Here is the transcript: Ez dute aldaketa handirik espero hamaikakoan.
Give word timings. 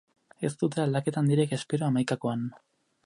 Ez 0.47 0.49
dute 0.61 0.81
aldaketa 0.85 1.23
handirik 1.23 1.53
espero 1.59 1.89
hamaikakoan. 1.91 2.49